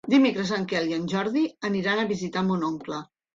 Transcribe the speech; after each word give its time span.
Dimecres 0.11 0.53
en 0.55 0.63
Quel 0.71 0.89
i 0.91 0.95
en 0.97 1.05
Jordi 1.11 1.43
aniran 1.69 2.03
a 2.05 2.07
visitar 2.15 2.45
mon 2.49 2.67
oncle. 2.73 3.05